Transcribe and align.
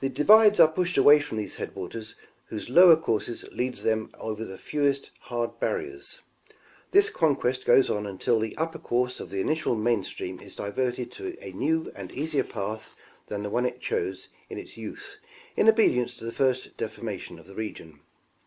'The 0.00 0.08
divides 0.08 0.58
are 0.58 0.66
pushed 0.66 0.96
away 0.96 1.20
from 1.20 1.36
those 1.36 1.56
headwaters 1.56 2.14
whose 2.46 2.70
lower 2.70 2.96
course 2.96 3.28
leads 3.52 3.82
them 3.82 4.10
over 4.18 4.46
the 4.46 4.56
fewest 4.56 5.10
hard 5.24 5.60
barriers; 5.60 6.22
this 6.92 7.10
conquest 7.10 7.66
goes 7.66 7.90
on 7.90 8.06
until 8.06 8.40
the 8.40 8.56
upper 8.56 8.78
course 8.78 9.20
of 9.20 9.28
the 9.28 9.42
initial 9.42 9.74
main 9.74 10.02
stream 10.02 10.40
is 10.40 10.54
diverted 10.54 11.12
to 11.12 11.36
a 11.46 11.52
new 11.52 11.92
and 11.94 12.10
easier 12.12 12.44
path 12.44 12.96
than 13.26 13.42
the 13.42 13.50
one 13.50 13.66
it 13.66 13.78
chose 13.78 14.28
in 14.48 14.56
its 14.56 14.78
youth 14.78 15.18
in 15.54 15.68
obedience 15.68 16.16
to 16.16 16.24
the 16.24 16.32
first 16.32 16.74
deformation 16.78 17.38
of 17.38 17.46
the 17.46 17.54
region. 17.54 18.00